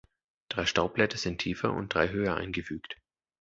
[0.49, 2.99] Drei Staubblätter sind tiefer und drei höher eingefügt.